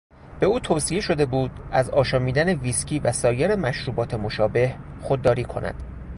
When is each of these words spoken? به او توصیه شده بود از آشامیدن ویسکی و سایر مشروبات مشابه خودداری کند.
به 0.39 0.45
او 0.45 0.59
توصیه 0.59 1.01
شده 1.01 1.25
بود 1.25 1.51
از 1.71 1.89
آشامیدن 1.89 2.53
ویسکی 2.53 2.99
و 2.99 3.11
سایر 3.11 3.55
مشروبات 3.55 4.13
مشابه 4.13 4.75
خودداری 5.01 5.43
کند. 5.45 5.83